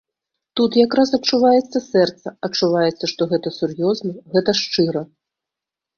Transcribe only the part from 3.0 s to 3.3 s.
што